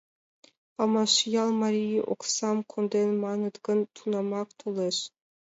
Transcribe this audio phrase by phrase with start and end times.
[0.75, 4.97] —Памашъял марий оксам конден манат гын, тунамак толеш.